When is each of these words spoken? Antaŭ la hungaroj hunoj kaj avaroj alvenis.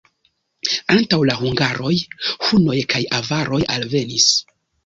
Antaŭ 0.93 1.19
la 1.31 1.35
hungaroj 1.41 1.93
hunoj 2.47 2.79
kaj 2.95 3.05
avaroj 3.21 3.63
alvenis. 3.79 4.31